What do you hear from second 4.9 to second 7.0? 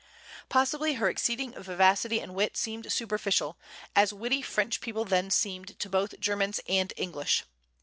then seemed to both Germans and